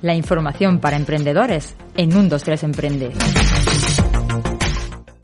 [0.00, 3.12] La información para emprendedores en un 23 Emprende.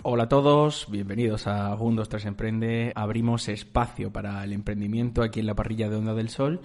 [0.02, 2.92] Hola a todos, bienvenidos a 123 Emprende.
[2.96, 6.60] Abrimos espacio para el emprendimiento aquí en la parrilla de Onda del Sol.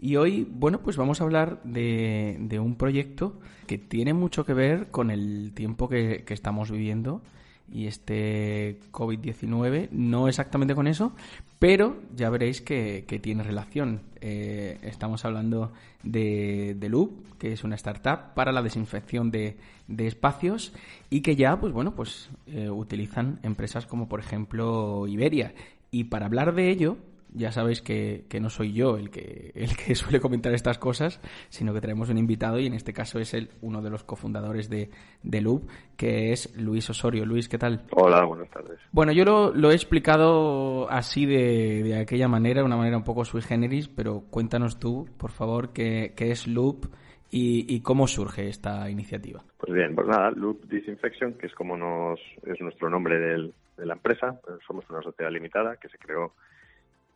[0.00, 3.38] Y hoy, bueno, pues vamos a hablar de, un proyecto
[3.68, 7.22] que tiene mucho que ver con el tiempo que, que estamos viviendo
[7.70, 11.14] y este COVID-19, no exactamente con eso,
[11.62, 14.00] pero ya veréis que, tiene relación.
[14.20, 19.58] Eh, estamos hablando de, de, Loop, que es una startup para la desinfección de,
[19.98, 20.72] espacios
[21.08, 25.54] y que ya, pues bueno, pues eh, utilizan empresas como por ejemplo Iberia.
[25.92, 26.96] Y para hablar de ello,
[27.34, 31.72] ya sabéis que, no soy yo el que, el que suele comentar estas cosas, sino
[31.72, 34.90] que tenemos un invitado y en este caso es el, uno de los cofundadores de,
[35.22, 37.24] de Loop, que es Luis Osorio.
[37.24, 37.84] Luis, ¿qué tal?
[37.92, 38.78] Hola, buenas tardes.
[38.92, 43.42] Bueno, yo lo, he explicado así de, de, aquella manera, una manera un poco sui
[43.42, 46.86] generis, pero cuéntanos tú, por favor, qué, qué es Loop
[47.34, 49.42] y, cómo surge esta iniciativa.
[49.58, 53.86] Pues bien, pues nada, Loop Disinfection, que es como nos, es nuestro nombre del, de
[53.86, 56.34] la empresa, somos una sociedad limitada que se creó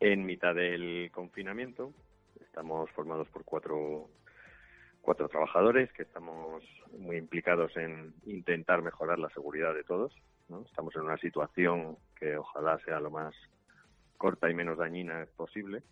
[0.01, 1.93] en mitad del confinamiento.
[2.41, 4.09] Estamos formados por cuatro,
[5.01, 6.63] cuatro trabajadores que estamos
[6.99, 10.13] muy implicados en intentar mejorar la seguridad de todos.
[10.67, 13.35] Estamos en una situación que ojalá sea lo más
[14.17, 15.83] corta y menos dañina posible,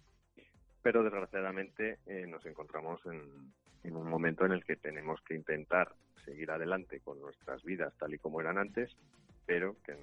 [0.83, 5.93] pero desgraciadamente eh, nos encontramos en, en un momento en el que tenemos que intentar
[6.25, 8.97] seguir adelante con nuestras vidas tal y como eran antes,
[9.45, 9.95] pero que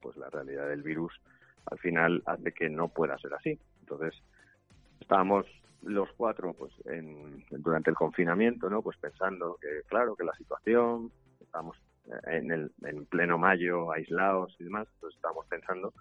[0.00, 1.18] pues la realidad del virus
[1.66, 3.58] al final hace que no pueda ser así.
[3.80, 4.14] Entonces,
[5.00, 5.46] estábamos
[5.82, 8.82] los cuatro pues en, durante el confinamiento, ¿no?
[8.82, 11.76] Pues pensando que, claro, que la situación, estamos
[12.26, 15.92] en, el, en pleno mayo aislados y demás, pues estábamos pensando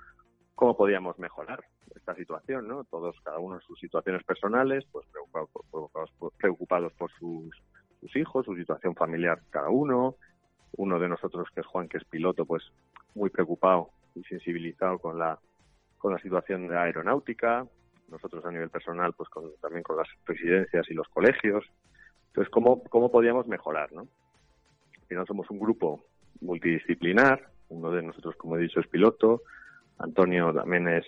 [0.56, 1.64] cómo podíamos mejorar
[1.96, 2.84] esta situación, ¿no?
[2.84, 7.56] Todos, cada uno en sus situaciones personales, pues preocupados por, preocupados por sus,
[8.02, 10.16] sus hijos, su situación familiar cada uno.
[10.78, 12.64] Uno de nosotros, que es Juan, que es piloto, pues
[13.16, 15.40] muy preocupado y sensibilizado con la
[16.00, 17.68] con la situación de aeronáutica,
[18.10, 19.30] nosotros a nivel personal, pues
[19.62, 21.64] también con las residencias y los colegios.
[22.28, 23.92] Entonces, ¿cómo, cómo podíamos mejorar?
[23.92, 24.02] ¿no?
[24.02, 26.04] Al final somos un grupo
[26.42, 29.44] multidisciplinar, uno de nosotros, como he dicho, es piloto,
[30.00, 31.06] Antonio también es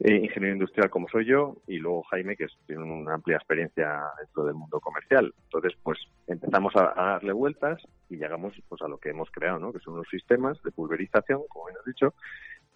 [0.00, 4.44] eh, ingeniero industrial como soy yo, y luego Jaime, que tiene una amplia experiencia dentro
[4.44, 5.34] del mundo comercial.
[5.44, 9.72] Entonces, pues empezamos a, darle vueltas y llegamos pues a lo que hemos creado, ¿no?
[9.72, 12.14] que son unos sistemas de pulverización, como bien has dicho,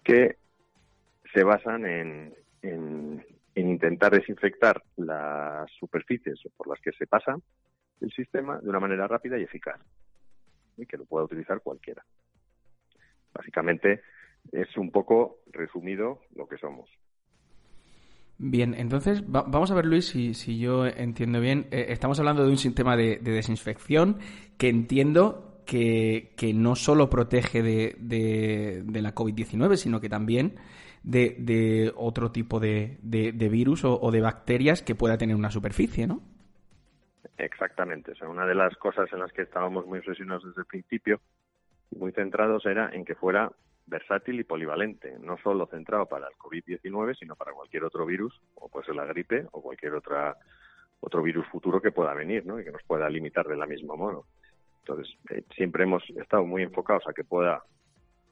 [0.03, 0.37] que
[1.35, 3.25] se basan en, en,
[3.55, 7.35] intentar desinfectar las superficies por las que se pasa
[7.99, 9.79] el sistema de una manera rápida y eficaz
[10.77, 12.03] y que lo pueda utilizar cualquiera.
[13.33, 14.01] Básicamente
[14.51, 16.89] es un poco resumido lo que somos.
[18.37, 21.67] Bien, entonces vamos a ver, Luis, si, si yo entiendo bien.
[21.71, 24.19] Eh, estamos hablando de un sistema de, desinfección
[24.57, 30.55] que entiendo que, que, no solo protege de, de la COVID-19, sino que también
[31.05, 36.07] de, de otro tipo de, de, virus o, de bacterias que pueda tener una superficie,
[36.07, 36.21] ¿no?
[37.37, 38.13] Exactamente.
[38.13, 41.21] O sea, una de las cosas en las que estábamos muy obsesionados desde el principio,
[41.95, 43.51] muy centrados, era en que fuera
[43.85, 48.67] versátil y polivalente, no solo centrado para el COVID-19, sino para cualquier otro virus, o
[48.67, 50.35] puede ser la gripe o cualquier otra
[51.01, 52.59] otro virus futuro que pueda venir, ¿no?
[52.59, 54.25] Y que nos pueda limitar de la misma modo.
[54.79, 57.61] Entonces, eh, siempre hemos estado muy enfocados a que pueda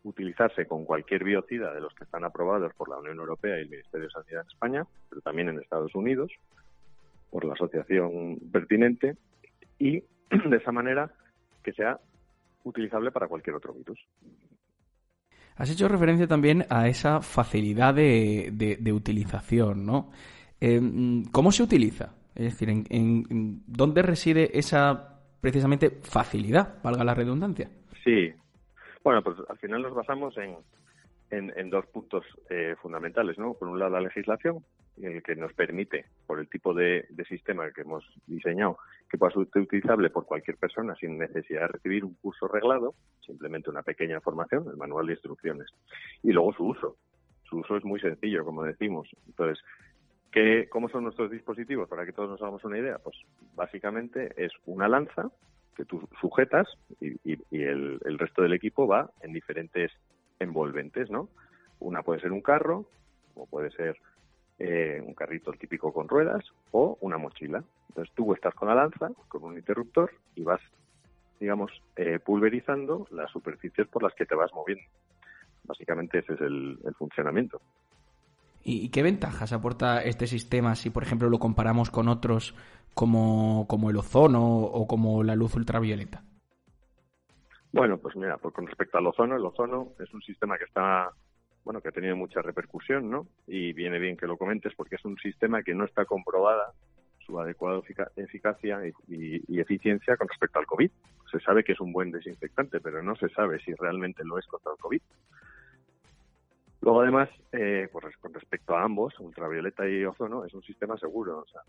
[0.03, 3.69] utilizarse con cualquier biocida de los que están aprobados por la Unión Europea y el
[3.69, 6.31] Ministerio de Sanidad en España, pero también en Estados Unidos,
[7.29, 9.15] por la asociación pertinente,
[9.79, 10.03] y
[10.49, 11.11] de esa manera
[11.63, 11.99] que sea
[12.63, 13.99] utilizable para cualquier otro virus.
[15.55, 20.09] Has hecho referencia también a esa facilidad de, de, utilización, ¿no?
[20.59, 20.81] Eh,
[21.31, 22.15] ¿Cómo se utiliza?
[22.33, 27.69] Es decir, ¿en, en, dónde reside esa precisamente facilidad, valga la redundancia?
[28.03, 28.33] Sí,
[29.03, 30.55] bueno, pues al final nos basamos en,
[31.29, 33.53] en, dos puntos eh, fundamentales, ¿no?
[33.53, 34.63] Por un lado, la legislación,
[35.01, 38.77] el que nos permite, por el tipo de, sistema que hemos diseñado,
[39.09, 42.93] que pueda ser utilizable por cualquier persona sin necesidad de recibir un curso reglado,
[43.25, 45.67] simplemente una pequeña formación, el manual de instrucciones.
[46.21, 46.97] Y luego su uso.
[47.49, 49.09] Su uso es muy sencillo, como decimos.
[49.27, 49.63] Entonces,
[50.31, 51.89] ¿qué, ¿cómo son nuestros dispositivos?
[51.89, 53.17] Para que todos nos hagamos una idea, pues
[53.55, 55.31] básicamente es una lanza
[55.73, 56.67] que tú sujetas
[56.99, 57.17] y,
[57.51, 59.91] el, resto del equipo va en diferentes
[60.39, 61.29] envolventes, ¿no?
[61.79, 62.85] Una puede ser un carro,
[63.35, 63.97] o puede ser
[64.59, 67.63] eh, un carrito típico con ruedas, o una mochila.
[67.89, 70.61] Entonces tú estás con la lanza, con un interruptor, y vas,
[71.39, 74.83] digamos, eh, pulverizando las superficies por las que te vas moviendo.
[75.63, 77.61] Básicamente ese es el funcionamiento.
[78.65, 82.55] ¿Y qué ventajas aporta este sistema si, por ejemplo, lo comparamos con otros
[82.93, 86.23] como, como el ozono o como la luz ultravioleta?
[87.71, 91.11] Bueno, pues mira, pues con respecto al ozono, el ozono es un sistema que está,
[91.63, 93.27] bueno, que ha tenido mucha repercusión, ¿no?
[93.47, 96.71] Y viene bien que lo comentes porque es un sistema que no está comprobada
[97.25, 97.81] su adecuada
[98.15, 100.91] eficacia y, eficiencia con respecto al COVID.
[101.31, 104.45] Se sabe que es un buen desinfectante, pero no se sabe si realmente lo es
[104.45, 105.01] contra el COVID.
[106.83, 111.39] Luego, además, eh, pues con respecto a ambos, ultravioleta y ozono, es un sistema seguro.
[111.39, 111.61] O sea,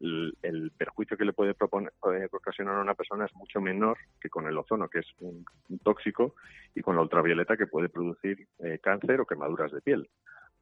[0.00, 1.92] el, perjuicio que le puede proponer,
[2.32, 5.44] ocasionar a una persona es mucho menor que con el ozono, que es un,
[5.82, 6.36] tóxico,
[6.74, 10.08] y con la ultravioleta, que puede producir eh, cáncer o quemaduras de piel.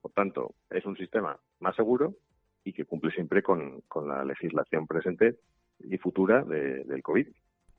[0.02, 2.16] Por tanto, es un sistema más seguro
[2.64, 5.36] y que cumple siempre con, la legislación presente
[5.78, 7.28] y futura del COVID.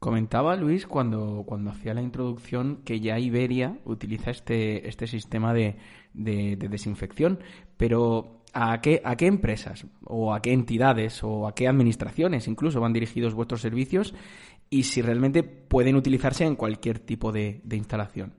[0.02, 5.76] Comentaba Luis cuando, cuando hacía la introducción que ya Iberia utiliza este, este sistema de,
[6.16, 7.38] de, desinfección,
[7.78, 12.82] pero ¿a qué, ¿a qué empresas o a qué entidades o a qué administraciones incluso
[12.82, 14.16] van dirigidos vuestros servicios
[14.72, 18.34] y si realmente pueden utilizarse en cualquier tipo de, instalación?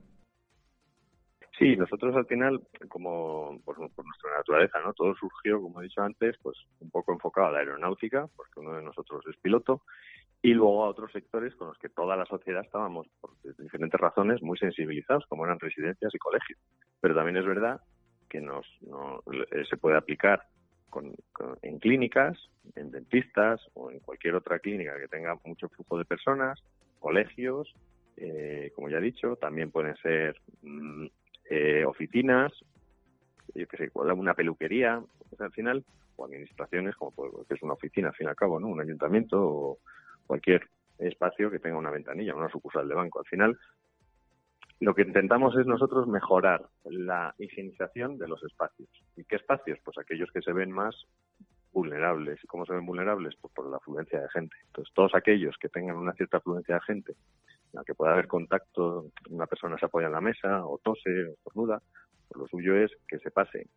[1.57, 4.91] Sí, nosotros al final, como por, por, nuestra naturaleza, ¿no?
[4.91, 8.73] Todo surgió, como he dicho antes, pues un poco enfocado a la aeronáutica, porque uno
[8.73, 9.83] de nosotros es piloto,
[10.43, 14.43] y luego a otros sectores con los que toda la sociedad estábamos, por diferentes razones,
[14.43, 16.59] muy sensibilizados, como eran residencias y colegios.
[16.99, 17.79] Pero también es verdad
[18.29, 18.67] que nos,
[19.51, 20.43] eh, se puede aplicar
[21.61, 22.37] en clínicas,
[22.75, 26.61] en dentistas o en cualquier otra clínica que tenga mucho flujo de personas,
[26.99, 27.73] colegios,
[28.17, 31.05] eh, como ya he dicho, también pueden ser mm,
[31.49, 32.51] eh, oficinas,
[33.55, 35.01] yo que sé, una peluquería,
[35.39, 35.85] al final,
[36.17, 37.11] o administraciones, como
[37.47, 38.67] que es una oficina, al fin y al cabo, ¿no?
[38.67, 39.79] Un ayuntamiento o,
[40.25, 40.67] cualquier
[40.99, 43.19] espacio que tenga una ventanilla, una sucursal de banco.
[43.19, 43.57] Al final,
[44.79, 48.89] lo que intentamos es nosotros mejorar la higienización de los espacios.
[49.15, 49.79] ¿Y qué espacios?
[49.83, 50.95] Pues aquellos que se ven más
[51.71, 52.43] vulnerables.
[52.43, 53.35] ¿Y cómo se ven vulnerables?
[53.41, 54.55] Pues por la afluencia de gente.
[54.67, 58.27] Entonces, todos aquellos que tengan una cierta afluencia de gente, en la que pueda haber
[58.27, 61.81] contacto, una persona se apoya en la mesa, o tose, o estornuda,
[62.27, 63.67] pues lo suyo es que se pase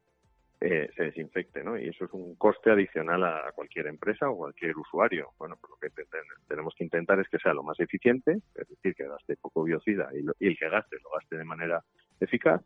[0.60, 1.78] eh, se desinfecte, ¿no?
[1.78, 5.32] Y eso es un coste adicional a cualquier empresa o cualquier usuario.
[5.38, 6.04] Bueno, pues lo que
[6.48, 10.08] tenemos que intentar es que sea lo más eficiente, es decir, que gaste poco biocida
[10.14, 11.84] y, el que gaste lo gaste de manera
[12.20, 12.62] eficaz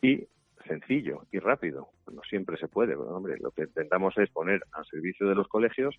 [0.00, 0.26] y
[0.66, 1.90] sencillo y rápido.
[2.10, 5.46] No siempre se puede, pero, hombre, lo que intentamos es poner al servicio de los
[5.48, 5.94] colegios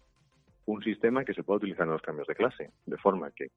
[0.65, 3.49] un sistema que se pueda utilizar en los cambios de clase, de forma que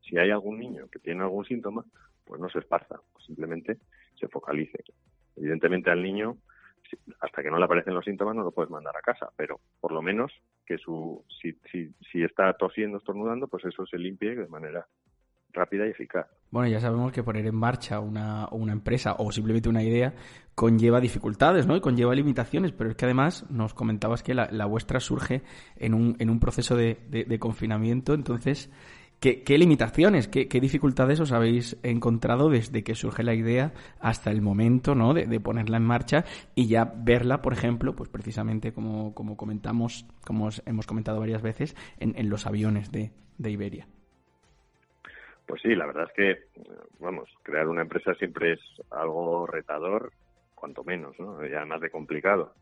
[0.00, 1.84] si hay algún niño que tiene algún síntoma,
[2.24, 3.76] pues no se esparza, simplemente
[4.18, 4.82] se focalice.
[5.36, 6.38] Evidentemente al niño
[7.20, 9.92] hasta que no le aparecen los síntomas no lo puedes mandar a casa, pero por
[9.92, 10.32] lo menos
[10.66, 14.86] que su si, si, si está tosiendo, estornudando, pues eso se limpie de manera
[15.52, 16.26] rápida y eficaz.
[16.50, 20.14] Bueno, ya sabemos que poner en marcha una, una empresa o simplemente una idea
[20.54, 21.76] conlleva dificultades, ¿no?
[21.76, 25.42] Y conlleva limitaciones, pero es que además nos comentabas que la, vuestra surge
[25.76, 28.70] en un, en un proceso de, de confinamiento, entonces
[29.24, 34.94] ¿Qué, limitaciones, qué, dificultades os habéis encontrado desde que surge la idea hasta el momento
[34.94, 35.14] ¿no?
[35.14, 36.24] de, ponerla en marcha
[36.54, 41.74] y ya verla, por ejemplo, pues precisamente como, como comentamos, como hemos comentado varias veces,
[42.00, 43.86] en, los aviones de, Iberia?
[45.46, 46.62] Pues sí, la verdad es que,
[46.98, 48.60] vamos, crear una empresa siempre es
[48.90, 50.12] algo retador,
[50.54, 51.42] cuanto menos, ¿no?
[51.46, 52.52] Y además de complicado,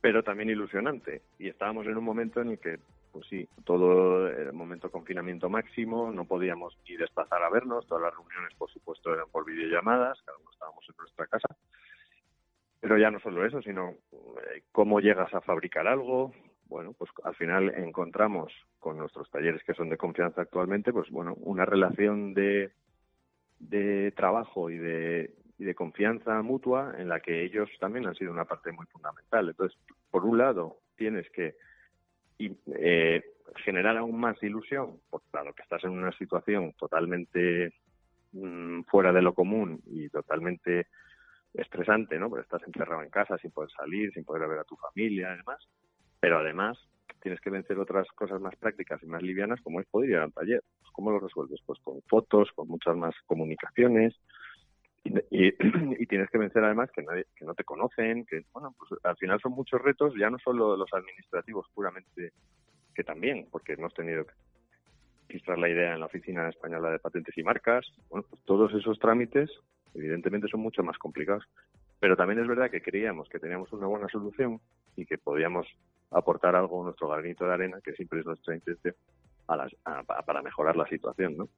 [0.00, 1.22] pero también ilusionante.
[1.40, 2.78] Y estábamos en un momento en el que
[3.12, 8.14] pues sí, todo el momento confinamiento máximo, no podíamos ni desplazar a vernos, todas las
[8.14, 11.56] reuniones, por supuesto, eran por videollamadas, cada uno estábamos en nuestra casa.
[12.80, 16.32] Pero ya no solo eso, sino eh, cómo llegas a fabricar algo.
[16.66, 21.34] Bueno, pues al final encontramos con nuestros talleres que son de confianza actualmente, pues bueno,
[21.34, 22.72] una relación de,
[23.58, 28.32] de trabajo y de, y de confianza mutua en la que ellos también han sido
[28.32, 29.50] una parte muy fundamental.
[29.50, 29.78] Entonces,
[30.10, 31.54] por un lado, tienes que
[32.42, 33.22] y eh,
[33.64, 37.74] generar aún más ilusión, porque claro que estás en una situación totalmente
[38.32, 40.88] mm, fuera de lo común y totalmente
[41.54, 42.28] estresante, ¿no?
[42.28, 45.36] Porque estás encerrado en casa sin poder salir, sin poder ver a tu familia y
[45.36, 45.68] demás.
[46.18, 46.78] Pero además
[47.20, 50.32] tienes que vencer otras cosas más prácticas y más livianas, como es poder ir al
[50.32, 50.62] taller.
[50.92, 51.60] ¿Cómo lo resuelves?
[51.64, 54.14] Pues con fotos, con muchas más comunicaciones,
[55.30, 57.04] y, tienes que vencer además que,
[57.34, 60.76] que no te conocen, que bueno, pues al final son muchos retos, ya no solo
[60.76, 62.32] los administrativos puramente,
[62.94, 64.32] que también, porque hemos tenido que
[65.28, 68.98] registrar la idea en la Oficina Española de Patentes y Marcas, bueno, pues todos esos
[68.98, 69.50] trámites
[69.94, 71.44] evidentemente son mucho más complicados,
[71.98, 74.60] pero también es verdad que creíamos que teníamos una buena solución
[74.96, 75.66] y que podíamos
[76.10, 78.94] aportar algo nuestro granito de arena, que siempre es nuestra intención,
[79.48, 81.48] a para mejorar la situación, ¿no?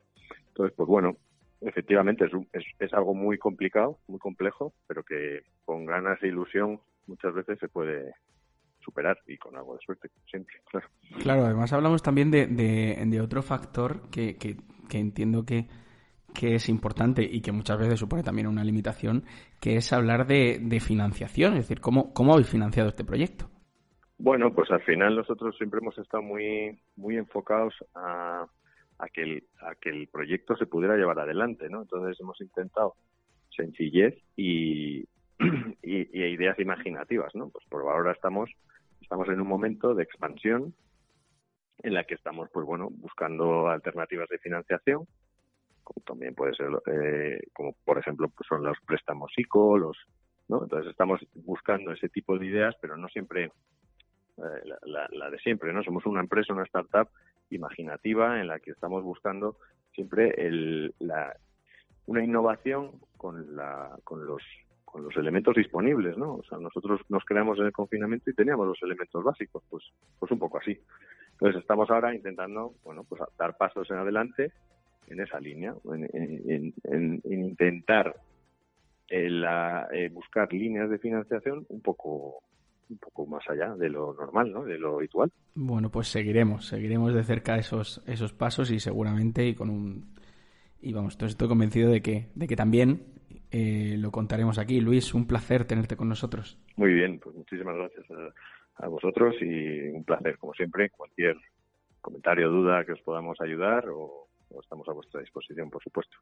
[0.49, 1.17] Entonces, pues bueno,
[1.61, 7.35] efectivamente es, es, algo muy complicado, muy complejo, pero que con ganas e ilusión muchas
[7.35, 8.15] veces se puede
[8.81, 10.89] superar y con algo de suerte, siempre, claro.
[11.23, 14.57] Claro, además hablamos también de, de, otro factor que, que,
[14.99, 15.67] entiendo que,
[16.35, 19.25] que es importante y que muchas veces supone también una limitación,
[19.61, 23.49] que es hablar de, de financiación, es decir, ¿cómo, cómo habéis financiado este proyecto?
[24.19, 28.47] Bueno, pues al final nosotros siempre hemos estado muy, muy enfocados a,
[28.99, 31.83] a, que el, a que el proyecto se pudiera llevar adelante, ¿no?
[31.83, 32.95] Entonces hemos intentado
[33.51, 35.05] sencillez y,
[35.83, 37.51] y, ideas imaginativas, ¿no?
[37.51, 38.51] Pues por ahora estamos,
[39.01, 40.75] estamos en un momento de expansión
[41.83, 45.07] en la que estamos, pues bueno, buscando alternativas de financiación,
[45.83, 49.99] como también puede ser, eh, como por ejemplo, pues son los préstamos ICO, los,
[50.49, 50.63] ¿no?
[50.63, 53.51] Entonces estamos buscando ese tipo de ideas, pero no siempre
[54.39, 55.83] eh, la, de siempre, ¿no?
[55.83, 57.09] Somos una empresa, una startup
[57.51, 59.57] imaginativa en la que estamos buscando
[59.93, 61.37] siempre el, la,
[62.07, 64.43] una innovación con, la, con los
[64.85, 66.35] con los elementos disponibles, ¿no?
[66.35, 69.83] O sea, nosotros nos creamos en el confinamiento y teníamos los elementos básicos, pues,
[70.21, 70.79] pues un poco así.
[71.33, 74.53] Entonces estamos ahora intentando, bueno, pues dar pasos en adelante
[75.09, 78.15] en esa línea, en, intentar
[79.09, 79.29] eh,
[79.93, 82.45] eh, buscar líneas de financiación un poco
[82.89, 84.65] un poco más allá de lo normal, ¿no?
[84.65, 85.31] De lo habitual.
[85.55, 90.15] Bueno, pues seguiremos, seguiremos de cerca esos esos pasos y seguramente y con un
[90.81, 93.15] y vamos, estoy convencido de que de que también
[93.57, 94.81] eh, lo contaremos aquí.
[94.81, 96.59] Luis, un placer tenerte con nosotros.
[96.75, 98.05] Muy bien, pues muchísimas gracias
[98.79, 100.91] a, vosotros y un placer, como siempre.
[100.91, 101.37] Cualquier
[102.01, 104.27] comentario, duda que os podamos ayudar o,
[104.61, 106.17] estamos a vuestra disposición, por supuesto.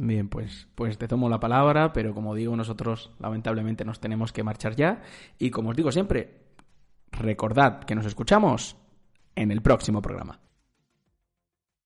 [0.00, 4.44] Bien, pues, pues te tomo la palabra, pero como digo, nosotros lamentablemente nos tenemos que
[4.44, 5.02] marchar ya.
[5.38, 6.38] Y como os digo siempre,
[7.10, 8.76] recordad que nos escuchamos
[9.34, 10.38] en el próximo programa.